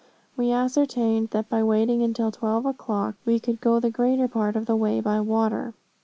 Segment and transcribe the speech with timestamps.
[0.35, 4.65] We ascertained that by waiting until twelve o'clock, we could go the greater part of
[4.65, 5.75] the way by water.